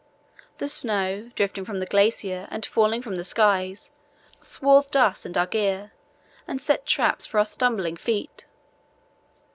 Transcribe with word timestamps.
The 0.57 0.67
snow, 0.67 1.29
drifting 1.35 1.63
from 1.63 1.77
the 1.77 1.85
glacier 1.85 2.47
and 2.49 2.65
falling 2.65 3.03
from 3.03 3.17
the 3.17 3.23
skies, 3.23 3.91
swathed 4.41 4.97
us 4.97 5.27
and 5.27 5.37
our 5.37 5.45
gear 5.45 5.91
and 6.47 6.59
set 6.59 6.87
traps 6.87 7.27
for 7.27 7.37
our 7.37 7.45
stumbling 7.45 7.97
feet. 7.97 8.47